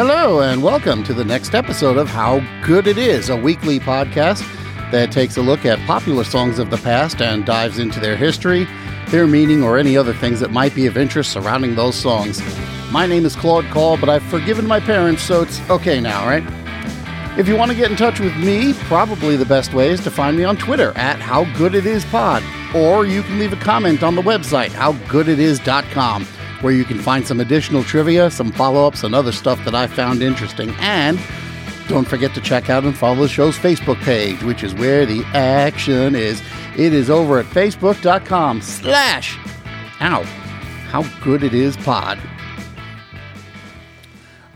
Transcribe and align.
Hello, 0.00 0.42
and 0.42 0.62
welcome 0.62 1.02
to 1.02 1.12
the 1.12 1.24
next 1.24 1.56
episode 1.56 1.96
of 1.96 2.08
How 2.08 2.38
Good 2.64 2.86
It 2.86 2.98
Is, 2.98 3.30
a 3.30 3.36
weekly 3.36 3.80
podcast 3.80 4.42
that 4.92 5.10
takes 5.10 5.36
a 5.36 5.42
look 5.42 5.66
at 5.66 5.84
popular 5.88 6.22
songs 6.22 6.60
of 6.60 6.70
the 6.70 6.76
past 6.76 7.20
and 7.20 7.44
dives 7.44 7.80
into 7.80 7.98
their 7.98 8.16
history, 8.16 8.68
their 9.08 9.26
meaning, 9.26 9.64
or 9.64 9.76
any 9.76 9.96
other 9.96 10.14
things 10.14 10.38
that 10.38 10.52
might 10.52 10.72
be 10.72 10.86
of 10.86 10.96
interest 10.96 11.32
surrounding 11.32 11.74
those 11.74 11.96
songs. 11.96 12.40
My 12.92 13.06
name 13.06 13.26
is 13.26 13.34
Claude 13.34 13.64
Call, 13.72 13.96
but 13.96 14.08
I've 14.08 14.22
forgiven 14.22 14.68
my 14.68 14.78
parents, 14.78 15.24
so 15.24 15.42
it's 15.42 15.60
okay 15.68 16.00
now, 16.00 16.24
right? 16.28 16.44
If 17.36 17.48
you 17.48 17.56
want 17.56 17.72
to 17.72 17.76
get 17.76 17.90
in 17.90 17.96
touch 17.96 18.20
with 18.20 18.36
me, 18.36 18.74
probably 18.74 19.34
the 19.34 19.46
best 19.46 19.74
way 19.74 19.90
is 19.90 20.00
to 20.04 20.12
find 20.12 20.36
me 20.36 20.44
on 20.44 20.56
Twitter 20.58 20.96
at 20.96 21.18
How 21.18 21.42
Good 21.58 21.74
It 21.74 21.86
Is 21.86 22.04
Pod, 22.04 22.44
or 22.72 23.04
you 23.04 23.24
can 23.24 23.40
leave 23.40 23.52
a 23.52 23.56
comment 23.56 24.04
on 24.04 24.14
the 24.14 24.22
website, 24.22 24.70
howgooditis.com, 24.70 26.24
where 26.60 26.72
you 26.72 26.84
can 26.84 26.98
find 26.98 27.26
some 27.26 27.40
additional 27.40 27.84
trivia, 27.84 28.30
some 28.30 28.52
follow 28.52 28.86
ups, 28.86 29.04
and 29.04 29.14
other 29.14 29.32
stuff 29.32 29.64
that 29.64 29.74
I 29.74 29.86
found 29.86 30.22
interesting. 30.22 30.70
And 30.80 31.18
don't 31.88 32.06
forget 32.06 32.34
to 32.34 32.40
check 32.40 32.68
out 32.68 32.84
and 32.84 32.96
follow 32.96 33.22
the 33.22 33.28
show's 33.28 33.56
Facebook 33.56 34.00
page, 34.02 34.42
which 34.42 34.62
is 34.62 34.74
where 34.74 35.06
the 35.06 35.24
action 35.34 36.14
is. 36.14 36.42
It 36.76 36.92
is 36.92 37.08
over 37.08 37.38
at 37.38 37.46
facebook.com 37.46 38.60
slash, 38.60 39.38
ow, 40.00 40.22
how 40.90 41.02
good 41.22 41.42
it 41.42 41.54
is 41.54 41.76
pod. 41.78 42.18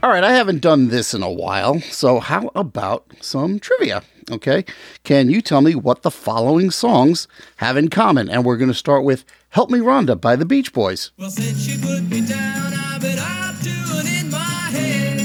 All 0.03 0.11
right, 0.11 0.25
I 0.25 0.33
haven't 0.33 0.61
done 0.61 0.89
this 0.89 1.15
in 1.15 1.23
a 1.23 1.31
while, 1.31 1.79
so 1.81 2.19
how 2.19 2.51
about 2.57 3.07
some 3.21 3.61
trivia? 3.61 4.03
Okay, 4.31 4.65
can 5.05 5.31
you 5.31 5.41
tell 5.41 5.61
me 5.63 5.75
what 5.75 6.03
the 6.03 6.11
following 6.11 6.71
songs 6.71 7.29
have 7.57 7.77
in 7.77 7.89
common? 7.89 8.29
And 8.29 8.45
we're 8.45 8.57
going 8.57 8.71
to 8.71 8.75
start 8.75 9.05
with 9.05 9.25
Help 9.53 9.69
Me 9.69 9.81
Rhonda 9.81 10.19
by 10.19 10.35
the 10.35 10.47
Beach 10.47 10.73
Boys. 10.73 11.11
Well, 11.19 11.29
since 11.29 11.67
you 11.67 11.79
put 11.79 12.05
me 12.05 12.27
down, 12.27 12.73
I 12.73 12.99
bet 12.99 13.19
I'll 13.19 13.53
do 13.61 13.71
it 13.99 14.23
in 14.25 14.31
my 14.31 14.39
head. 14.39 15.21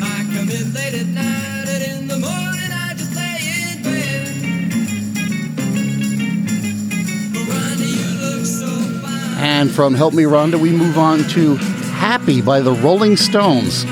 I 0.00 0.22
come 0.36 0.48
in 0.48 0.72
late 0.72 0.94
at 0.94 1.06
night, 1.08 1.68
and 1.68 1.82
in 1.82 2.06
the 2.06 2.18
morning 2.18 2.70
I 2.70 2.94
just 2.96 3.12
lay 3.16 3.72
in 3.72 3.82
bed. 3.82 4.28
But 7.32 7.42
Rhonda, 7.50 7.86
you 7.88 8.06
look 8.20 8.46
so 8.46 8.68
fine. 9.02 9.38
And 9.44 9.68
from 9.68 9.94
Help 9.94 10.14
Me 10.14 10.22
Rhonda, 10.22 10.60
we 10.60 10.70
move 10.70 10.96
on 10.96 11.24
to 11.30 11.56
Happy 11.56 12.40
by 12.40 12.60
the 12.60 12.74
Rolling 12.74 13.16
Stones. 13.16 13.84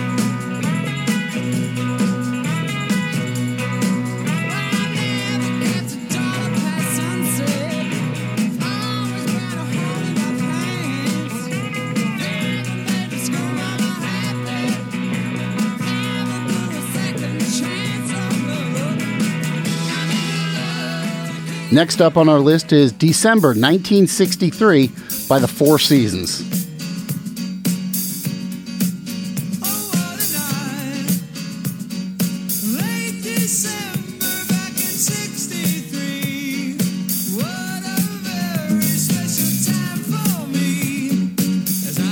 Next 21.72 22.00
up 22.00 22.17
on 22.17 22.28
our 22.28 22.39
list 22.39 22.72
is 22.72 22.92
December 22.92 23.48
1963 23.48 24.92
by 25.28 25.41
the 25.41 25.48
Four 25.48 25.81
Seasons. 25.81 26.42
What 29.59 30.20
a 30.20 30.33
night. 30.33 31.11
Late 32.72 33.20
December 33.20 34.47
back 34.48 34.70
in 34.70 34.77
63. 34.77 36.76
What 37.34 37.82
a 37.84 38.00
very 38.22 38.81
special 38.82 39.75
time 39.75 39.99
for 40.06 40.47
me. 40.47 41.34
As 41.88 41.99
I 42.00 42.03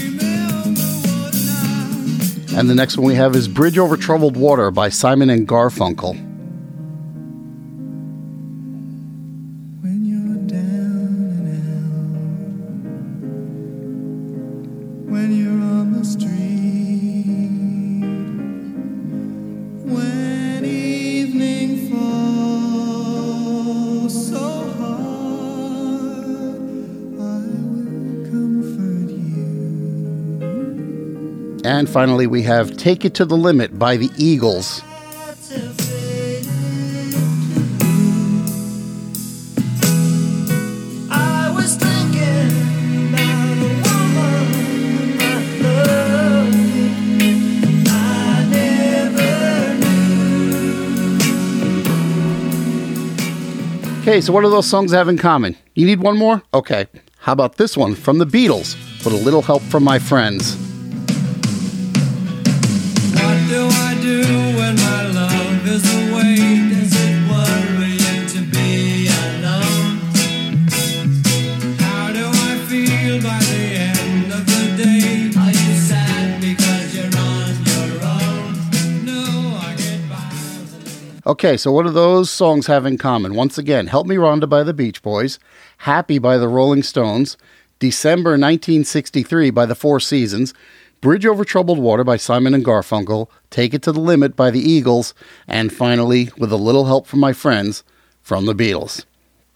remember 0.00 0.88
what 1.06 1.34
a 1.34 1.36
night. 2.48 2.56
And 2.58 2.70
the 2.70 2.74
next 2.74 2.96
one 2.96 3.06
we 3.06 3.16
have 3.16 3.36
is 3.36 3.48
Bridge 3.48 3.76
Over 3.76 3.98
Troubled 3.98 4.38
Water 4.38 4.70
by 4.70 4.88
Simon 4.88 5.28
and 5.28 5.46
Garfunkel. 5.46 6.16
Finally, 31.94 32.26
we 32.26 32.42
have 32.42 32.76
Take 32.76 33.04
It 33.04 33.14
to 33.14 33.24
the 33.24 33.36
Limit 33.36 33.78
by 33.78 33.96
the 33.96 34.10
Eagles. 34.18 34.82
I 41.08 41.52
was 41.54 41.76
thinking 41.76 42.50
about 43.14 43.58
a 43.58 43.70
woman 44.16 45.20
I 45.20 45.38
loved. 45.62 46.58
I 47.88 48.44
never 48.50 49.30
knew. 53.94 54.00
Okay, 54.00 54.20
so 54.20 54.32
what 54.32 54.42
do 54.42 54.50
those 54.50 54.66
songs 54.66 54.90
have 54.90 55.08
in 55.08 55.16
common? 55.16 55.54
You 55.76 55.86
need 55.86 56.00
one 56.00 56.18
more? 56.18 56.42
Okay. 56.52 56.88
How 57.18 57.32
about 57.32 57.54
this 57.56 57.76
one 57.76 57.94
from 57.94 58.18
the 58.18 58.26
Beatles 58.26 58.74
with 59.04 59.14
a 59.14 59.24
little 59.24 59.42
help 59.42 59.62
from 59.62 59.84
my 59.84 60.00
friends? 60.00 60.63
Okay, 81.34 81.56
so 81.56 81.72
what 81.72 81.84
do 81.84 81.90
those 81.90 82.30
songs 82.30 82.68
have 82.68 82.86
in 82.86 82.96
common? 82.96 83.34
Once 83.34 83.58
again, 83.58 83.88
Help 83.88 84.06
Me 84.06 84.14
Rhonda 84.14 84.48
by 84.48 84.62
the 84.62 84.72
Beach 84.72 85.02
Boys, 85.02 85.40
Happy 85.78 86.20
by 86.20 86.38
the 86.38 86.46
Rolling 86.46 86.84
Stones, 86.84 87.36
December 87.80 88.30
1963 88.38 89.50
by 89.50 89.66
the 89.66 89.74
Four 89.74 89.98
Seasons, 89.98 90.54
Bridge 91.00 91.26
Over 91.26 91.44
Troubled 91.44 91.80
Water 91.80 92.04
by 92.04 92.16
Simon 92.16 92.54
and 92.54 92.64
Garfunkel, 92.64 93.28
Take 93.50 93.74
It 93.74 93.82
to 93.82 93.90
the 93.90 93.98
Limit 93.98 94.36
by 94.36 94.52
the 94.52 94.60
Eagles, 94.60 95.12
and 95.48 95.72
finally, 95.72 96.30
with 96.38 96.52
a 96.52 96.56
little 96.56 96.84
help 96.84 97.08
from 97.08 97.18
my 97.18 97.32
friends, 97.32 97.82
from 98.22 98.46
the 98.46 98.54
Beatles. 98.54 99.04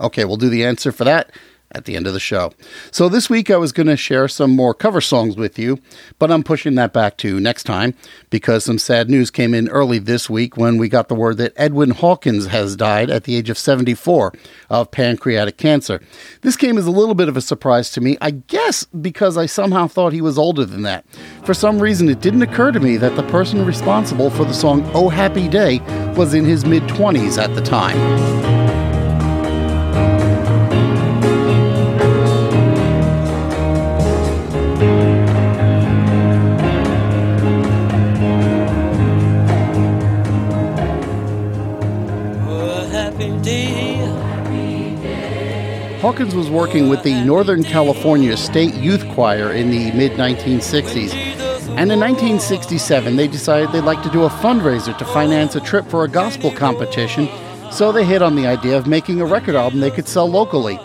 Okay, 0.00 0.24
we'll 0.24 0.36
do 0.36 0.48
the 0.48 0.64
answer 0.64 0.90
for 0.90 1.04
that 1.04 1.30
at 1.72 1.84
the 1.84 1.96
end 1.96 2.06
of 2.06 2.12
the 2.12 2.20
show. 2.20 2.52
So 2.90 3.08
this 3.08 3.28
week 3.28 3.50
I 3.50 3.56
was 3.56 3.72
going 3.72 3.88
to 3.88 3.96
share 3.96 4.28
some 4.28 4.56
more 4.56 4.72
cover 4.72 5.00
songs 5.00 5.36
with 5.36 5.58
you, 5.58 5.78
but 6.18 6.30
I'm 6.30 6.42
pushing 6.42 6.74
that 6.76 6.92
back 6.92 7.16
to 7.18 7.38
next 7.38 7.64
time 7.64 7.94
because 8.30 8.64
some 8.64 8.78
sad 8.78 9.10
news 9.10 9.30
came 9.30 9.52
in 9.52 9.68
early 9.68 9.98
this 9.98 10.30
week 10.30 10.56
when 10.56 10.78
we 10.78 10.88
got 10.88 11.08
the 11.08 11.14
word 11.14 11.36
that 11.38 11.52
Edwin 11.56 11.90
Hawkins 11.90 12.46
has 12.46 12.76
died 12.76 13.10
at 13.10 13.24
the 13.24 13.36
age 13.36 13.50
of 13.50 13.58
74 13.58 14.32
of 14.70 14.90
pancreatic 14.90 15.58
cancer. 15.58 16.00
This 16.40 16.56
came 16.56 16.78
as 16.78 16.86
a 16.86 16.90
little 16.90 17.14
bit 17.14 17.28
of 17.28 17.36
a 17.36 17.42
surprise 17.42 17.90
to 17.92 18.00
me, 18.00 18.16
I 18.20 18.30
guess 18.30 18.84
because 18.84 19.36
I 19.36 19.46
somehow 19.46 19.88
thought 19.88 20.12
he 20.12 20.22
was 20.22 20.38
older 20.38 20.64
than 20.64 20.82
that. 20.82 21.04
For 21.44 21.54
some 21.54 21.78
reason 21.78 22.08
it 22.08 22.20
didn't 22.20 22.42
occur 22.42 22.72
to 22.72 22.80
me 22.80 22.96
that 22.96 23.16
the 23.16 23.22
person 23.24 23.64
responsible 23.64 24.30
for 24.30 24.44
the 24.44 24.54
song 24.54 24.88
Oh 24.94 25.08
Happy 25.08 25.48
Day 25.48 25.80
was 26.16 26.34
in 26.34 26.44
his 26.44 26.64
mid 26.64 26.82
20s 26.84 27.42
at 27.42 27.54
the 27.54 27.60
time. 27.60 28.57
Hawkins 46.00 46.32
was 46.32 46.48
working 46.48 46.88
with 46.88 47.02
the 47.02 47.24
Northern 47.24 47.64
California 47.64 48.36
State 48.36 48.72
Youth 48.74 49.04
Choir 49.14 49.52
in 49.52 49.68
the 49.72 49.90
mid 49.90 50.12
1960s. 50.12 51.12
And 51.76 51.90
in 51.90 51.98
1967, 51.98 53.16
they 53.16 53.26
decided 53.26 53.72
they'd 53.72 53.80
like 53.80 54.04
to 54.04 54.10
do 54.10 54.22
a 54.22 54.28
fundraiser 54.28 54.96
to 54.96 55.04
finance 55.04 55.56
a 55.56 55.60
trip 55.60 55.88
for 55.88 56.04
a 56.04 56.08
gospel 56.08 56.52
competition, 56.52 57.28
so 57.72 57.90
they 57.90 58.04
hit 58.04 58.22
on 58.22 58.36
the 58.36 58.46
idea 58.46 58.76
of 58.76 58.86
making 58.86 59.20
a 59.20 59.26
record 59.26 59.56
album 59.56 59.80
they 59.80 59.90
could 59.90 60.06
sell 60.06 60.30
locally. 60.30 60.78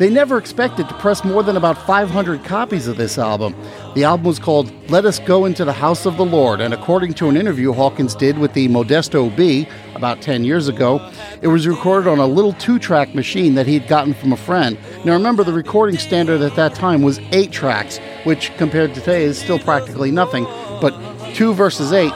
They 0.00 0.08
never 0.08 0.38
expected 0.38 0.88
to 0.88 0.94
press 0.94 1.24
more 1.24 1.42
than 1.42 1.58
about 1.58 1.76
500 1.86 2.42
copies 2.42 2.86
of 2.86 2.96
this 2.96 3.18
album. 3.18 3.54
The 3.94 4.04
album 4.04 4.24
was 4.24 4.38
called 4.38 4.72
Let 4.88 5.04
Us 5.04 5.18
Go 5.18 5.44
Into 5.44 5.62
the 5.62 5.74
House 5.74 6.06
of 6.06 6.16
the 6.16 6.24
Lord, 6.24 6.62
and 6.62 6.72
according 6.72 7.12
to 7.14 7.28
an 7.28 7.36
interview 7.36 7.74
Hawkins 7.74 8.14
did 8.14 8.38
with 8.38 8.54
the 8.54 8.66
Modesto 8.68 9.28
Bee 9.36 9.68
about 9.94 10.22
10 10.22 10.42
years 10.42 10.68
ago, 10.68 11.06
it 11.42 11.48
was 11.48 11.68
recorded 11.68 12.08
on 12.08 12.18
a 12.18 12.24
little 12.24 12.54
two 12.54 12.78
track 12.78 13.14
machine 13.14 13.56
that 13.56 13.66
he 13.66 13.78
had 13.78 13.88
gotten 13.88 14.14
from 14.14 14.32
a 14.32 14.38
friend. 14.38 14.78
Now 15.04 15.12
remember, 15.12 15.44
the 15.44 15.52
recording 15.52 15.98
standard 15.98 16.40
at 16.40 16.56
that 16.56 16.74
time 16.74 17.02
was 17.02 17.18
eight 17.32 17.52
tracks, 17.52 17.98
which 18.24 18.56
compared 18.56 18.94
to 18.94 19.00
today 19.00 19.24
is 19.24 19.38
still 19.38 19.58
practically 19.58 20.10
nothing, 20.10 20.44
but 20.80 20.94
two 21.34 21.52
versus 21.52 21.92
eight, 21.92 22.14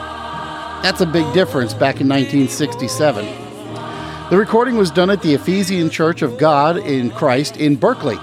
that's 0.81 1.01
a 1.01 1.05
big 1.05 1.31
difference 1.35 1.75
back 1.75 2.01
in 2.01 2.09
1967. 2.09 3.44
The 4.31 4.37
recording 4.37 4.75
was 4.75 4.89
done 4.89 5.11
at 5.11 5.21
the 5.21 5.35
Ephesian 5.35 5.91
Church 5.91 6.23
of 6.23 6.39
God 6.39 6.77
in 6.77 7.11
Christ 7.11 7.57
in 7.57 7.75
Berkeley. 7.75 8.15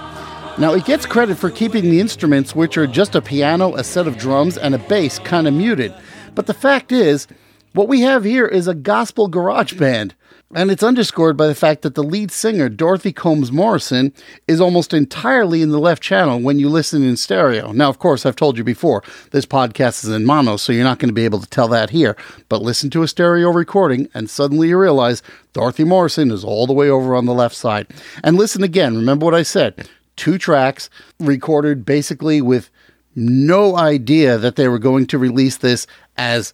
Now, 0.57 0.73
it 0.73 0.83
gets 0.83 1.05
credit 1.05 1.37
for 1.37 1.49
keeping 1.49 1.85
the 1.85 2.01
instruments, 2.01 2.53
which 2.53 2.77
are 2.77 2.85
just 2.85 3.15
a 3.15 3.21
piano, 3.21 3.73
a 3.75 3.85
set 3.85 4.05
of 4.05 4.17
drums, 4.17 4.57
and 4.57 4.75
a 4.75 4.79
bass, 4.79 5.17
kind 5.19 5.47
of 5.47 5.53
muted. 5.53 5.95
But 6.35 6.47
the 6.47 6.53
fact 6.53 6.91
is, 6.91 7.25
what 7.71 7.87
we 7.87 8.01
have 8.01 8.25
here 8.25 8.45
is 8.45 8.67
a 8.67 8.73
gospel 8.73 9.29
garage 9.29 9.75
band. 9.75 10.13
And 10.55 10.69
it's 10.69 10.83
underscored 10.83 11.35
by 11.35 11.47
the 11.47 11.55
fact 11.55 11.81
that 11.81 11.95
the 11.95 12.03
lead 12.03 12.29
singer, 12.31 12.69
Dorothy 12.69 13.11
Combs 13.11 13.51
Morrison, 13.51 14.13
is 14.47 14.61
almost 14.61 14.93
entirely 14.93 15.63
in 15.63 15.69
the 15.69 15.79
left 15.79 16.03
channel 16.03 16.39
when 16.39 16.59
you 16.59 16.69
listen 16.69 17.01
in 17.01 17.17
stereo. 17.17 17.71
Now, 17.71 17.89
of 17.89 17.97
course, 17.97 18.23
I've 18.23 18.35
told 18.35 18.57
you 18.57 18.63
before, 18.63 19.03
this 19.31 19.47
podcast 19.47 20.03
is 20.03 20.11
in 20.11 20.25
mono, 20.25 20.57
so 20.57 20.71
you're 20.71 20.83
not 20.83 20.99
going 20.99 21.09
to 21.09 21.13
be 21.13 21.25
able 21.25 21.39
to 21.39 21.49
tell 21.49 21.67
that 21.69 21.89
here. 21.89 22.15
But 22.49 22.61
listen 22.61 22.91
to 22.91 23.01
a 23.01 23.07
stereo 23.07 23.51
recording, 23.51 24.09
and 24.13 24.29
suddenly 24.29 24.69
you 24.69 24.77
realize 24.77 25.23
Dorothy 25.53 25.85
Morrison 25.85 26.29
is 26.29 26.43
all 26.43 26.67
the 26.67 26.73
way 26.73 26.87
over 26.87 27.15
on 27.15 27.25
the 27.25 27.33
left 27.33 27.55
side. 27.55 27.87
And 28.23 28.37
listen 28.37 28.61
again, 28.63 28.95
remember 28.95 29.25
what 29.25 29.35
I 29.35 29.43
said 29.43 29.89
two 30.15 30.37
tracks 30.37 30.91
recorded 31.19 31.83
basically 31.85 32.39
with 32.39 32.69
no 33.15 33.75
idea 33.75 34.37
that 34.37 34.55
they 34.55 34.67
were 34.67 34.79
going 34.79 35.07
to 35.07 35.17
release 35.17 35.57
this 35.57 35.87
as 36.17 36.53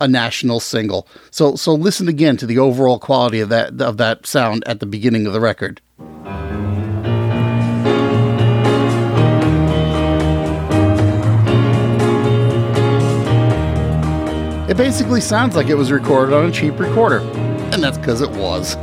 a 0.00 0.08
national 0.08 0.60
single. 0.60 1.06
So 1.30 1.56
so 1.56 1.74
listen 1.74 2.08
again 2.08 2.36
to 2.38 2.46
the 2.46 2.58
overall 2.58 2.98
quality 2.98 3.40
of 3.40 3.48
that 3.48 3.80
of 3.80 3.96
that 3.98 4.26
sound 4.26 4.64
at 4.66 4.80
the 4.80 4.86
beginning 4.86 5.26
of 5.26 5.32
the 5.32 5.40
record. 5.40 5.80
It 14.66 14.78
basically 14.78 15.20
sounds 15.20 15.54
like 15.54 15.68
it 15.68 15.74
was 15.74 15.92
recorded 15.92 16.34
on 16.34 16.46
a 16.46 16.50
cheap 16.50 16.80
recorder, 16.80 17.20
and 17.70 17.82
that's 17.82 17.98
because 17.98 18.20
it 18.20 18.30
was. 18.30 18.76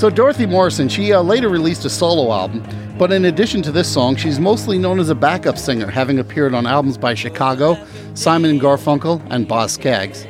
So 0.00 0.10
Dorothy 0.10 0.44
Morrison, 0.44 0.88
she 0.88 1.12
uh, 1.12 1.22
later 1.22 1.48
released 1.48 1.84
a 1.84 1.90
solo 1.90 2.32
album, 2.32 2.64
but 2.98 3.12
in 3.12 3.26
addition 3.26 3.62
to 3.62 3.72
this 3.72 3.92
song, 3.92 4.16
she's 4.16 4.40
mostly 4.40 4.78
known 4.78 4.98
as 4.98 5.10
a 5.10 5.14
backup 5.14 5.58
singer, 5.58 5.90
having 5.90 6.18
appeared 6.18 6.54
on 6.54 6.66
albums 6.66 6.96
by 6.96 7.14
Chicago, 7.14 7.76
Simon 8.14 8.50
and 8.50 8.60
Garfunkel, 8.60 9.24
and 9.30 9.46
Boz 9.46 9.72
Scaggs. 9.72 10.26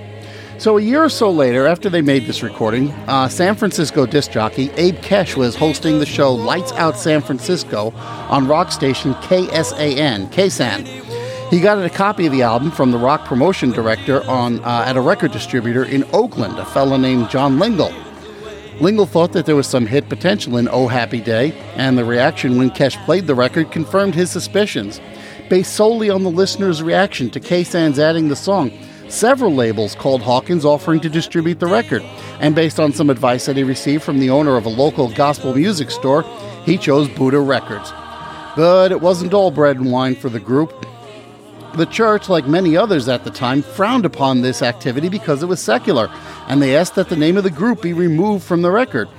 So 0.59 0.79
a 0.79 0.81
year 0.81 1.05
or 1.05 1.11
so 1.11 1.31
later, 1.31 1.67
after 1.67 1.91
they 1.91 2.01
made 2.01 2.27
this 2.27 2.43
recording, 2.43 2.91
uh, 3.09 3.29
San 3.29 3.57
Francisco 3.57 4.07
disc 4.07 4.31
jockey 4.31 4.71
Abe 4.77 4.97
Kesh 4.97 5.37
was 5.37 5.55
hosting 5.55 5.99
the 5.99 6.07
show 6.07 6.33
Lights 6.33 6.73
Out 6.73 6.97
San 6.97 7.21
Francisco 7.21 7.91
on 8.31 8.49
rock 8.49 8.73
station 8.73 9.13
KSAN, 9.15 10.33
KSAN. 10.33 10.87
He 11.51 11.61
got 11.61 11.79
a 11.79 11.91
copy 11.91 12.27
of 12.27 12.33
the 12.33 12.43
album 12.43 12.71
from 12.71 12.91
the 12.91 12.99
rock 12.99 13.27
promotion 13.27 13.71
director 13.71 14.29
on 14.29 14.59
uh, 14.65 14.85
at 14.87 14.97
a 14.97 15.01
record 15.01 15.31
distributor 15.31 15.85
in 15.85 16.05
Oakland, 16.13 16.59
a 16.59 16.65
fellow 16.65 16.97
named 16.97 17.29
John 17.29 17.59
Lingle. 17.59 17.93
Lingle 18.79 19.07
thought 19.07 19.33
that 19.33 19.47
there 19.47 19.57
was 19.57 19.67
some 19.67 19.87
hit 19.87 20.11
potential 20.11 20.59
in 20.59 20.69
Oh 20.69 20.87
Happy 20.87 21.21
Day, 21.21 21.53
and 21.77 21.97
the 21.97 22.05
reaction 22.05 22.59
when 22.59 22.71
Kesh 22.71 23.03
played 23.07 23.27
the 23.27 23.35
record 23.35 23.71
confirmed 23.71 24.15
his 24.15 24.31
suspicions. 24.31 25.01
Based 25.49 25.73
solely 25.73 26.11
on 26.11 26.25
the 26.25 26.31
listener's 26.31 26.83
reaction 26.83 27.31
to 27.31 27.41
KSAN's 27.41 27.99
adding 27.99 28.29
the 28.29 28.37
song, 28.37 28.71
several 29.09 29.55
labels 29.55 29.95
called 29.95 30.21
Hawkins 30.21 30.67
offering 30.67 31.01
to 31.01 31.09
distribute 31.09 31.59
the 31.59 31.67
record, 31.67 32.03
and 32.39 32.55
based 32.55 32.79
on 32.79 32.93
some 32.93 33.09
advice 33.09 33.47
that 33.47 33.57
he 33.57 33.63
received 33.63 34.03
from 34.03 34.21
the 34.21 34.29
owner 34.29 34.57
of 34.57 34.67
a 34.67 34.71
local 34.71 35.11
gospel 35.15 35.55
music 35.55 35.91
store, 35.91 36.23
he 36.67 36.77
chose 36.77 37.09
Buddah 37.09 37.41
Records. 37.41 37.91
But 38.57 38.93
it 38.93 39.01
wasn't 39.01 39.33
all 39.33 39.51
bread 39.51 39.77
and 39.77 39.91
wine 39.91 40.17
for 40.17 40.29
the 40.29 40.41
group. 40.41 40.86
The 41.77 41.85
church, 41.85 42.31
like 42.31 42.47
many 42.47 42.75
others 42.75 43.07
at 43.07 43.25
the 43.25 43.31
time, 43.31 43.61
frowned 43.61 44.07
upon 44.07 44.41
this 44.41 44.63
activity 44.63 45.11
because 45.11 45.43
it 45.43 45.47
was 45.47 45.61
secular, 45.61 46.09
and 46.49 46.63
they 46.63 46.75
asked 46.75 46.95
that 46.95 47.11
the 47.11 47.17
name 47.17 47.37
of 47.37 47.45
the 47.45 47.51
group 47.51 47.83
be 47.83 47.93
removed 47.93 48.45
from 48.47 48.63
the 48.63 48.71
record. 48.71 49.11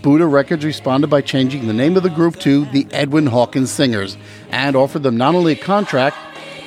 Buddah 0.00 0.26
Records 0.26 0.64
responded 0.64 1.08
by 1.08 1.20
changing 1.20 1.66
the 1.66 1.74
name 1.74 1.94
of 1.94 2.02
the 2.02 2.08
group 2.08 2.36
to 2.40 2.64
the 2.66 2.86
Edwin 2.90 3.26
Hawkins 3.26 3.70
Singers 3.70 4.16
and 4.48 4.74
offered 4.74 5.02
them 5.02 5.18
not 5.18 5.34
only 5.34 5.52
a 5.52 5.56
contract, 5.56 6.16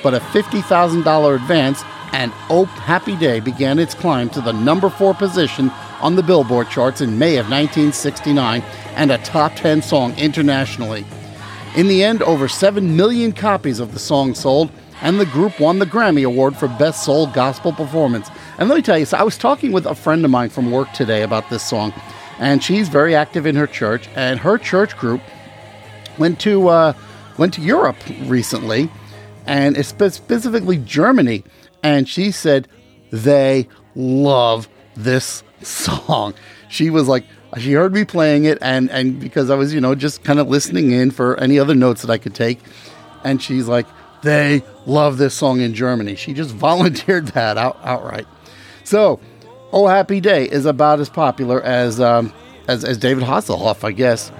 but 0.04 0.14
a 0.14 0.20
$50,000 0.20 1.34
advance, 1.34 1.82
and 2.12 2.32
Oh 2.48 2.66
Happy 2.66 3.16
Day 3.16 3.40
began 3.40 3.80
its 3.80 3.94
climb 3.94 4.30
to 4.30 4.40
the 4.40 4.52
number 4.52 4.88
four 4.88 5.14
position 5.14 5.70
on 6.00 6.14
the 6.14 6.22
Billboard 6.22 6.70
charts 6.70 7.00
in 7.00 7.18
May 7.18 7.38
of 7.38 7.50
1969 7.50 8.62
and 8.94 9.10
a 9.10 9.18
top 9.18 9.56
10 9.56 9.82
song 9.82 10.16
internationally. 10.16 11.04
In 11.74 11.88
the 11.88 12.04
end, 12.04 12.22
over 12.22 12.46
7 12.46 12.96
million 12.96 13.32
copies 13.32 13.80
of 13.80 13.94
the 13.94 13.98
song 13.98 14.34
sold, 14.34 14.70
and 15.02 15.18
the 15.18 15.26
group 15.26 15.58
won 15.58 15.78
the 15.78 15.86
Grammy 15.86 16.24
Award 16.24 16.56
for 16.56 16.68
Best 16.68 17.04
Soul 17.04 17.26
Gospel 17.28 17.72
Performance. 17.72 18.28
And 18.58 18.68
let 18.68 18.76
me 18.76 18.82
tell 18.82 18.98
you, 18.98 19.06
so 19.06 19.16
I 19.16 19.22
was 19.22 19.38
talking 19.38 19.72
with 19.72 19.86
a 19.86 19.94
friend 19.94 20.24
of 20.24 20.30
mine 20.30 20.50
from 20.50 20.70
work 20.70 20.92
today 20.92 21.22
about 21.22 21.48
this 21.50 21.62
song, 21.62 21.92
and 22.38 22.62
she's 22.62 22.88
very 22.88 23.14
active 23.14 23.46
in 23.46 23.56
her 23.56 23.66
church, 23.66 24.08
and 24.14 24.38
her 24.40 24.58
church 24.58 24.96
group 24.96 25.20
went 26.18 26.40
to 26.40 26.68
uh, 26.68 26.92
went 27.38 27.54
to 27.54 27.60
Europe 27.60 27.96
recently, 28.24 28.90
and 29.46 29.84
specifically 29.84 30.76
Germany, 30.78 31.44
and 31.82 32.08
she 32.08 32.30
said 32.30 32.68
they 33.10 33.68
love 33.94 34.68
this 34.94 35.42
song. 35.62 36.34
She 36.68 36.90
was 36.90 37.08
like, 37.08 37.24
she 37.58 37.72
heard 37.72 37.92
me 37.92 38.04
playing 38.04 38.44
it, 38.44 38.58
and 38.60 38.90
and 38.90 39.18
because 39.18 39.50
I 39.50 39.54
was 39.54 39.74
you 39.74 39.80
know 39.80 39.94
just 39.94 40.22
kind 40.22 40.38
of 40.38 40.48
listening 40.48 40.92
in 40.92 41.10
for 41.10 41.38
any 41.40 41.58
other 41.58 41.74
notes 41.74 42.02
that 42.02 42.10
I 42.10 42.18
could 42.18 42.34
take, 42.34 42.60
and 43.24 43.42
she's 43.42 43.66
like, 43.66 43.86
they 44.22 44.62
love 44.86 45.18
this 45.18 45.34
song 45.34 45.60
in 45.60 45.74
Germany. 45.74 46.14
She 46.14 46.32
just 46.32 46.50
volunteered 46.54 47.28
that 47.28 47.56
out 47.56 47.78
outright. 47.82 48.26
So, 48.84 49.20
Oh 49.72 49.86
Happy 49.86 50.20
Day 50.20 50.46
is 50.46 50.66
about 50.66 51.00
as 51.00 51.08
popular 51.08 51.62
as 51.62 52.00
um, 52.00 52.32
as, 52.66 52.84
as 52.84 52.98
David 52.98 53.24
Hasselhoff, 53.24 53.84
I 53.84 53.92
guess. 53.92 54.32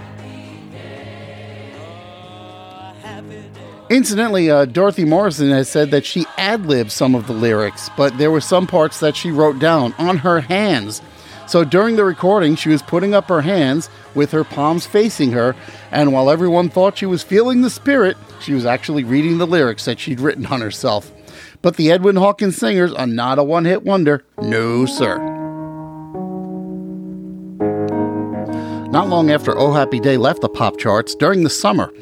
Incidentally, 3.91 4.49
uh, 4.49 4.67
Dorothy 4.67 5.05
Morrison 5.05 5.50
has 5.50 5.69
said 5.69 5.91
that 5.91 6.06
she 6.06 6.25
ad 6.37 6.65
libbed 6.65 6.93
some 6.93 7.17
of 7.17 7.27
the 7.27 7.32
lyrics, 7.32 7.91
but 7.96 8.17
there 8.19 8.31
were 8.31 8.41
some 8.41 8.69
parts 8.69 9.01
that 9.01 9.17
she 9.17 9.32
wrote 9.32 9.58
down 9.58 9.93
on 9.99 10.19
her 10.19 10.41
hands. 10.41 11.03
So 11.50 11.64
during 11.64 11.96
the 11.96 12.04
recording, 12.04 12.54
she 12.54 12.69
was 12.69 12.80
putting 12.80 13.12
up 13.12 13.28
her 13.28 13.40
hands 13.40 13.90
with 14.14 14.30
her 14.30 14.44
palms 14.44 14.86
facing 14.86 15.32
her, 15.32 15.56
and 15.90 16.12
while 16.12 16.30
everyone 16.30 16.69
thought 16.69 16.98
she 16.98 17.06
was 17.06 17.24
feeling 17.24 17.62
the 17.62 17.70
spirit, 17.70 18.16
she 18.40 18.52
was 18.52 18.64
actually 18.64 19.02
reading 19.02 19.38
the 19.38 19.48
lyrics 19.48 19.84
that 19.86 19.98
she'd 19.98 20.20
written 20.20 20.46
on 20.46 20.60
herself. 20.60 21.10
But 21.60 21.74
the 21.74 21.90
Edwin 21.90 22.14
Hawkins 22.14 22.56
singers 22.56 22.92
are 22.92 23.08
not 23.08 23.40
a 23.40 23.42
one 23.42 23.64
hit 23.64 23.82
wonder. 23.82 24.24
No, 24.40 24.86
sir. 24.86 25.40
Not 28.91 29.09
long 29.09 29.31
after 29.31 29.56
Oh 29.56 29.73
Happy 29.73 30.01
Day 30.01 30.17
left 30.17 30.41
the 30.41 30.49
pop 30.49 30.77
charts, 30.77 31.15
during 31.15 31.44
the 31.44 31.49
summer, 31.49 31.93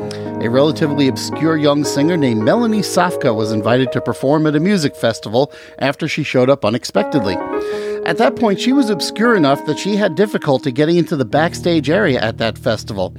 a 0.41 0.49
relatively 0.49 1.07
obscure 1.07 1.59
young 1.59 1.85
singer 1.85 2.17
named 2.17 2.41
Melanie 2.43 2.81
Safka 2.81 3.37
was 3.37 3.53
invited 3.53 3.93
to 3.93 4.01
perform 4.01 4.47
at 4.47 4.57
a 4.57 4.61
music 4.61 4.97
festival 4.97 5.53
after 5.81 6.09
she 6.09 6.23
showed 6.23 6.49
up 6.49 6.65
unexpectedly. 6.65 7.35
At 8.07 8.17
that 8.17 8.37
point, 8.37 8.59
she 8.59 8.73
was 8.73 8.89
obscure 8.89 9.37
enough 9.37 9.67
that 9.67 9.79
she 9.79 9.97
had 9.97 10.15
difficulty 10.15 10.73
getting 10.73 10.97
into 10.97 11.15
the 11.15 11.27
backstage 11.27 11.91
area 11.91 12.23
at 12.23 12.39
that 12.39 12.57
festival. 12.57 13.15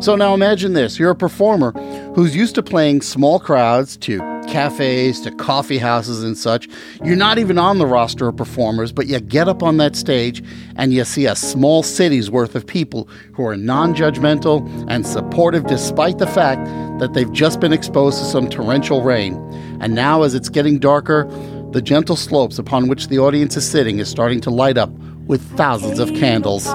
So 0.00 0.16
now 0.16 0.34
imagine 0.34 0.72
this 0.72 0.98
you're 0.98 1.10
a 1.10 1.16
performer 1.16 1.72
who's 2.14 2.34
used 2.34 2.54
to 2.56 2.62
playing 2.62 3.02
small 3.02 3.38
crowds 3.38 3.96
to 3.98 4.18
cafes 4.48 5.20
to 5.20 5.30
coffee 5.30 5.78
houses 5.78 6.22
and 6.24 6.36
such. 6.36 6.68
You're 7.04 7.16
not 7.16 7.38
even 7.38 7.58
on 7.58 7.78
the 7.78 7.86
roster 7.86 8.28
of 8.28 8.36
performers, 8.36 8.92
but 8.92 9.06
you 9.06 9.20
get 9.20 9.48
up 9.48 9.62
on 9.62 9.76
that 9.76 9.96
stage 9.96 10.42
and 10.76 10.92
you 10.92 11.04
see 11.04 11.26
a 11.26 11.36
small 11.36 11.82
city's 11.82 12.30
worth 12.30 12.54
of 12.54 12.66
people 12.66 13.08
who 13.32 13.46
are 13.46 13.56
non 13.56 13.94
judgmental 13.94 14.66
and 14.88 15.06
supportive 15.06 15.66
despite 15.66 16.18
the 16.18 16.26
fact 16.26 16.64
that 16.98 17.14
they've 17.14 17.32
just 17.32 17.60
been 17.60 17.72
exposed 17.72 18.18
to 18.18 18.24
some 18.24 18.48
torrential 18.48 19.02
rain. 19.02 19.34
And 19.80 19.94
now, 19.94 20.22
as 20.22 20.34
it's 20.34 20.48
getting 20.48 20.78
darker, 20.78 21.24
the 21.70 21.80
gentle 21.80 22.16
slopes 22.16 22.58
upon 22.58 22.88
which 22.88 23.08
the 23.08 23.18
audience 23.18 23.56
is 23.56 23.68
sitting 23.68 24.00
is 24.00 24.08
starting 24.08 24.40
to 24.40 24.50
light 24.50 24.76
up 24.76 24.90
with 25.26 25.40
thousands 25.56 26.00
of 26.00 26.08
candles. 26.14 26.66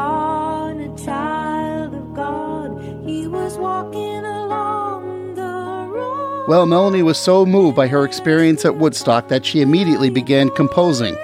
Well, 6.48 6.68
Melanie 6.68 7.02
was 7.02 7.18
so 7.18 7.44
moved 7.44 7.76
by 7.76 7.88
her 7.88 8.06
experience 8.06 8.66
at 8.66 8.78
Woodstock 8.78 9.30
that 9.30 9.44
she 9.44 9.62
immediately 9.62 10.12
began 10.12 10.52
composing. 10.52 11.18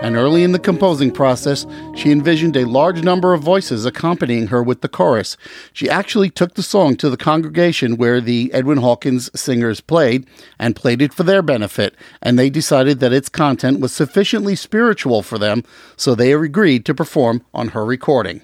and 0.00 0.14
early 0.14 0.44
in 0.44 0.52
the 0.52 0.60
composing 0.60 1.10
process, 1.10 1.66
she 1.96 2.12
envisioned 2.12 2.56
a 2.56 2.64
large 2.64 3.02
number 3.02 3.34
of 3.34 3.42
voices 3.42 3.84
accompanying 3.84 4.46
her 4.46 4.62
with 4.62 4.80
the 4.80 4.88
chorus. 4.88 5.36
She 5.72 5.90
actually 5.90 6.30
took 6.30 6.54
the 6.54 6.62
song 6.62 6.94
to 6.98 7.10
the 7.10 7.16
congregation 7.16 7.96
where 7.96 8.20
the 8.20 8.52
Edwin 8.54 8.78
Hawkins 8.78 9.28
singers 9.34 9.80
played 9.80 10.24
and 10.56 10.76
played 10.76 11.02
it 11.02 11.12
for 11.12 11.24
their 11.24 11.42
benefit, 11.42 11.96
and 12.22 12.38
they 12.38 12.48
decided 12.48 13.00
that 13.00 13.12
its 13.12 13.28
content 13.28 13.80
was 13.80 13.92
sufficiently 13.92 14.54
spiritual 14.54 15.22
for 15.22 15.38
them, 15.38 15.64
so 15.96 16.14
they 16.14 16.32
agreed 16.32 16.84
to 16.84 16.94
perform 16.94 17.42
on 17.52 17.70
her 17.70 17.84
recording. 17.84 18.42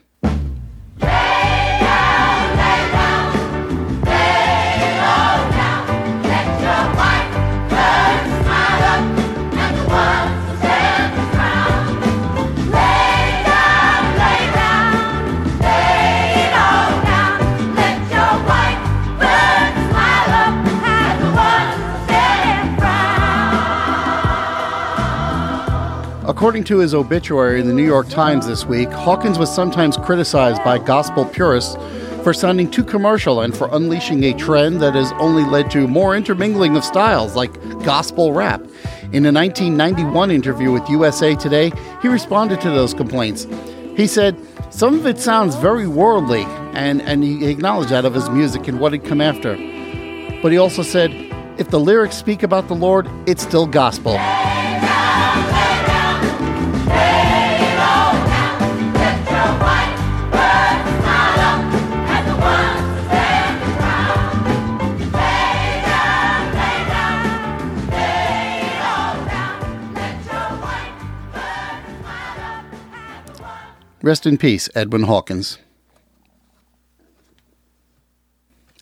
According 26.44 26.64
to 26.64 26.80
his 26.80 26.92
obituary 26.92 27.58
in 27.58 27.66
the 27.66 27.72
New 27.72 27.86
York 27.86 28.06
Times 28.10 28.46
this 28.46 28.66
week, 28.66 28.90
Hawkins 28.90 29.38
was 29.38 29.50
sometimes 29.50 29.96
criticized 29.96 30.62
by 30.62 30.76
gospel 30.76 31.24
purists 31.24 31.74
for 32.22 32.34
sounding 32.34 32.70
too 32.70 32.84
commercial 32.84 33.40
and 33.40 33.56
for 33.56 33.66
unleashing 33.72 34.22
a 34.24 34.34
trend 34.34 34.82
that 34.82 34.94
has 34.94 35.10
only 35.12 35.42
led 35.42 35.70
to 35.70 35.88
more 35.88 36.14
intermingling 36.14 36.76
of 36.76 36.84
styles 36.84 37.34
like 37.34 37.54
gospel 37.82 38.34
rap. 38.34 38.60
In 39.10 39.24
a 39.24 39.32
1991 39.32 40.30
interview 40.30 40.70
with 40.70 40.86
USA 40.90 41.34
Today, 41.34 41.72
he 42.02 42.08
responded 42.08 42.60
to 42.60 42.68
those 42.68 42.92
complaints. 42.92 43.46
He 43.96 44.06
said, 44.06 44.36
Some 44.68 44.98
of 44.98 45.06
it 45.06 45.18
sounds 45.18 45.56
very 45.56 45.88
worldly, 45.88 46.42
and, 46.74 47.00
and 47.00 47.24
he 47.24 47.46
acknowledged 47.46 47.88
that 47.88 48.04
of 48.04 48.12
his 48.12 48.28
music 48.28 48.68
and 48.68 48.78
what 48.78 48.92
had 48.92 49.02
come 49.02 49.22
after. 49.22 49.56
But 50.42 50.52
he 50.52 50.58
also 50.58 50.82
said, 50.82 51.10
If 51.56 51.70
the 51.70 51.80
lyrics 51.80 52.18
speak 52.18 52.42
about 52.42 52.68
the 52.68 52.74
Lord, 52.74 53.08
it's 53.26 53.42
still 53.42 53.66
gospel. 53.66 54.18
Rest 74.04 74.26
in 74.26 74.36
peace, 74.36 74.68
Edwin 74.74 75.04
Hawkins. 75.04 75.56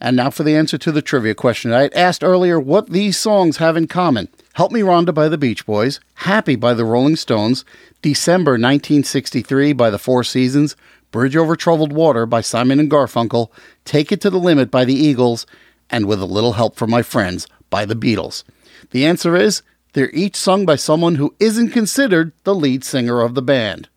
And 0.00 0.16
now 0.16 0.30
for 0.30 0.42
the 0.42 0.56
answer 0.56 0.76
to 0.78 0.90
the 0.90 1.00
trivia 1.00 1.32
question. 1.32 1.72
I 1.72 1.82
had 1.82 1.94
asked 1.94 2.24
earlier 2.24 2.58
what 2.58 2.90
these 2.90 3.16
songs 3.16 3.58
have 3.58 3.76
in 3.76 3.86
common. 3.86 4.26
Help 4.54 4.72
Me 4.72 4.80
Rhonda 4.80 5.14
by 5.14 5.28
the 5.28 5.38
Beach 5.38 5.64
Boys, 5.64 6.00
Happy 6.14 6.56
by 6.56 6.74
the 6.74 6.84
Rolling 6.84 7.14
Stones, 7.14 7.64
December 8.02 8.54
1963 8.54 9.72
by 9.74 9.90
the 9.90 9.98
Four 10.00 10.24
Seasons, 10.24 10.74
Bridge 11.12 11.36
Over 11.36 11.54
Troubled 11.54 11.92
Water 11.92 12.26
by 12.26 12.40
Simon 12.40 12.80
and 12.80 12.90
Garfunkel, 12.90 13.52
Take 13.84 14.10
It 14.10 14.20
to 14.22 14.30
the 14.30 14.40
Limit 14.40 14.72
by 14.72 14.84
the 14.84 14.92
Eagles, 14.92 15.46
and 15.88 16.06
With 16.06 16.20
a 16.20 16.26
Little 16.26 16.54
Help 16.54 16.74
from 16.74 16.90
My 16.90 17.02
Friends 17.02 17.46
by 17.70 17.84
the 17.84 17.94
Beatles. 17.94 18.42
The 18.90 19.06
answer 19.06 19.36
is 19.36 19.62
they're 19.92 20.10
each 20.10 20.34
sung 20.34 20.66
by 20.66 20.74
someone 20.74 21.14
who 21.14 21.32
isn't 21.38 21.70
considered 21.70 22.32
the 22.42 22.56
lead 22.56 22.82
singer 22.82 23.20
of 23.20 23.36
the 23.36 23.42
band. 23.42 23.88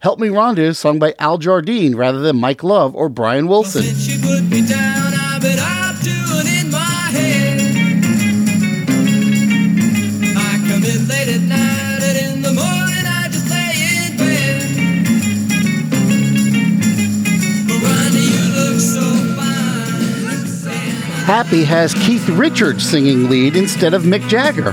Help 0.00 0.20
Me 0.20 0.28
Rhonda 0.28 0.58
is 0.58 0.78
sung 0.78 0.98
by 0.98 1.14
Al 1.18 1.38
Jardine 1.38 1.96
rather 1.96 2.18
than 2.20 2.36
Mike 2.36 2.62
Love 2.62 2.94
or 2.94 3.08
Brian 3.08 3.48
Wilson. 3.48 3.82
Since 3.82 4.06
you 4.06 4.20
put 4.20 4.42
me 4.44 4.66
down, 4.66 5.14
I've 5.14 5.40
been 5.40 5.58
up 5.58 5.96
to 6.02 6.10
in 6.60 6.70
my 6.70 6.78
head. 7.10 7.60
I 10.36 10.58
come 10.68 10.84
in 10.84 11.08
late 11.08 11.28
at 11.28 11.40
night, 11.40 12.02
and 12.02 12.18
in 12.36 12.42
the 12.42 12.52
morning 12.52 13.06
I 13.06 13.28
just 13.32 13.48
lay 13.48 13.72
in 14.04 14.16
bed. 14.18 14.62
Miranda, 17.66 18.20
you 18.20 18.44
look 18.54 18.78
so 18.78 19.00
fine. 19.34 21.24
Happy 21.24 21.64
has 21.64 21.94
Keith 21.94 22.28
Richards 22.28 22.86
singing 22.86 23.30
lead 23.30 23.56
instead 23.56 23.94
of 23.94 24.02
Mick 24.02 24.28
Jagger. 24.28 24.72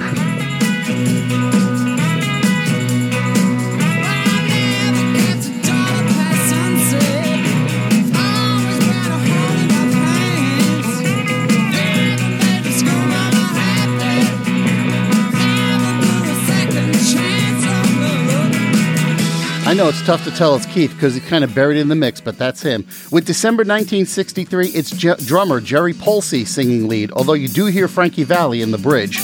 I 19.73 19.75
know 19.75 19.89
it's 19.89 20.05
tough 20.05 20.23
to 20.25 20.29
tell 20.29 20.53
it's 20.55 20.67
Keith 20.67 20.93
because 20.93 21.15
he's 21.15 21.27
kind 21.27 21.43
of 21.43 21.55
buried 21.55 21.79
in 21.79 21.87
the 21.87 21.95
mix, 21.95 22.21
but 22.21 22.37
that's 22.37 22.61
him. 22.61 22.85
With 23.11 23.25
December 23.25 23.61
1963, 23.61 24.67
it's 24.67 24.91
Je- 24.91 25.15
drummer 25.25 25.59
Gerry 25.59 25.95
Polci 25.95 26.45
singing 26.45 26.87
lead, 26.87 27.11
although 27.13 27.33
you 27.33 27.47
do 27.47 27.65
hear 27.65 27.87
Frankie 27.87 28.23
Valli 28.23 28.61
in 28.61 28.69
the 28.69 28.77
bridge. 28.77 29.17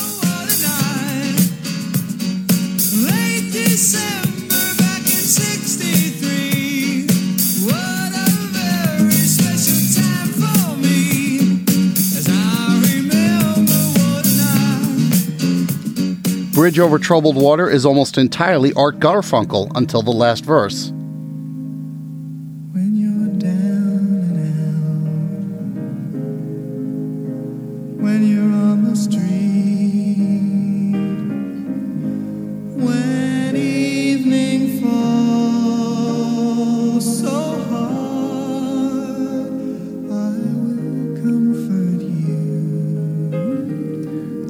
Bridge 16.69 16.77
Over 16.77 16.99
Troubled 16.99 17.35
Water 17.35 17.67
is 17.67 17.83
almost 17.83 18.19
entirely 18.19 18.71
Art 18.73 18.99
Garfunkel 18.99 19.71
until 19.73 20.03
the 20.03 20.11
last 20.11 20.45
verse. 20.45 20.93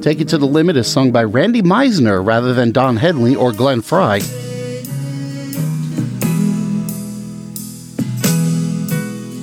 Take 0.10 0.22
It 0.22 0.30
to 0.30 0.40
the 0.40 0.48
Limit 0.48 0.76
is 0.76 0.92
sung 0.92 1.12
by 1.12 1.24
Randy 1.24 1.62
Meisner 1.62 2.26
rather 2.26 2.52
than 2.52 2.72
Don 2.72 2.98
Henley 2.98 3.36
or 3.36 3.52
Glenn 3.54 3.84
Frey. 3.84 4.22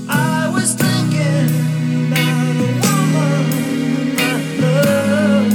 I 0.09 0.51
was 0.53 0.75
thinking 0.75 2.11
about 2.11 2.57
a 2.57 2.67
woman 3.15 4.19
I 4.19 4.43
loved. 4.59 5.55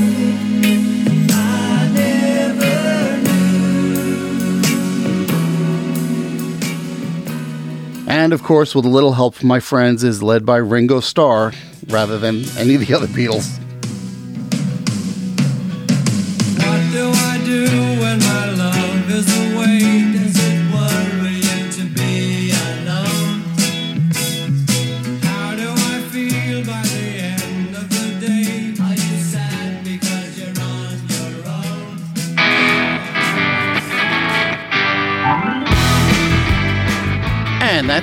I 1.34 1.92
never 1.94 2.74
knew. 7.98 8.08
And 8.08 8.32
of 8.32 8.44
course, 8.44 8.74
with 8.74 8.86
a 8.86 8.88
little 8.88 9.12
help 9.12 9.36
from 9.36 9.50
my 9.50 9.60
friends, 9.60 10.06
is 10.06 10.24
led 10.24 10.46
by 10.46 10.56
Ringo 10.56 11.02
Starr 11.02 11.52
rather 11.88 12.18
than 12.18 12.46
any 12.58 12.76
of 12.76 12.88
the 12.88 12.94
other 12.94 13.08
Beatles. 13.08 13.61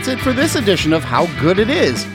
It 0.08 0.20
for 0.20 0.32
this 0.32 0.54
edition 0.54 0.92
of 0.92 1.04
How 1.04 1.26
Good 1.40 1.58
It 1.58 1.70
Is. 1.70 2.06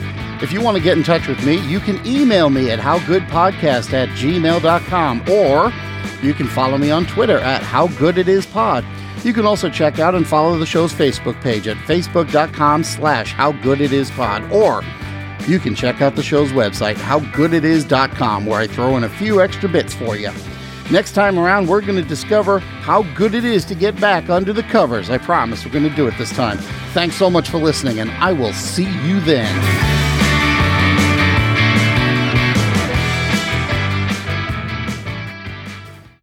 If 0.41 0.51
you 0.51 0.61
want 0.61 0.77
to 0.77 0.83
get 0.83 0.97
in 0.97 1.03
touch 1.03 1.27
with 1.27 1.45
me, 1.45 1.57
you 1.67 1.79
can 1.79 2.05
email 2.05 2.49
me 2.49 2.71
at 2.71 2.79
howgoodpodcast 2.79 3.93
at 3.93 4.09
gmail.com 4.09 5.29
or 5.29 5.73
you 6.25 6.33
can 6.33 6.47
follow 6.47 6.77
me 6.77 6.91
on 6.91 7.05
Twitter 7.05 7.37
at 7.39 7.61
howgooditispod. 7.61 8.85
You 9.23 9.33
can 9.33 9.45
also 9.45 9.69
check 9.69 9.99
out 9.99 10.15
and 10.15 10.27
follow 10.27 10.57
the 10.57 10.65
show's 10.65 10.93
Facebook 10.93 11.39
page 11.41 11.67
at 11.67 11.77
facebook.com 11.77 12.83
slash 12.83 13.33
howgooditispod 13.33 14.51
or 14.51 14.83
you 15.47 15.59
can 15.59 15.75
check 15.75 16.01
out 16.01 16.15
the 16.15 16.23
show's 16.23 16.51
website, 16.51 16.95
howgooditis.com, 16.95 18.45
where 18.45 18.59
I 18.59 18.67
throw 18.67 18.97
in 18.97 19.03
a 19.03 19.09
few 19.09 19.41
extra 19.41 19.69
bits 19.69 19.93
for 19.93 20.15
you. 20.15 20.31
Next 20.91 21.13
time 21.13 21.39
around, 21.39 21.67
we're 21.67 21.81
going 21.81 22.01
to 22.01 22.07
discover 22.07 22.59
how 22.59 23.03
good 23.15 23.33
it 23.33 23.45
is 23.45 23.63
to 23.65 23.75
get 23.75 23.99
back 23.99 24.29
under 24.29 24.51
the 24.51 24.63
covers. 24.63 25.09
I 25.09 25.17
promise 25.17 25.65
we're 25.65 25.71
going 25.71 25.89
to 25.89 25.95
do 25.95 26.07
it 26.07 26.17
this 26.17 26.31
time. 26.31 26.57
Thanks 26.93 27.15
so 27.15 27.29
much 27.29 27.49
for 27.49 27.57
listening, 27.57 27.99
and 27.99 28.11
I 28.11 28.33
will 28.33 28.53
see 28.53 28.91
you 29.01 29.19
then. 29.21 30.02